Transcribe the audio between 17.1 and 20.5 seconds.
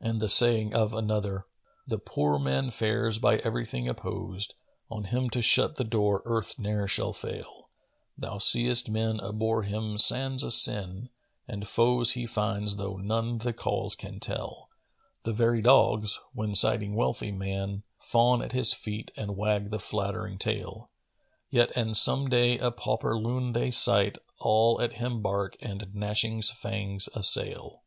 man, * Fawn at his feet and wag the flattering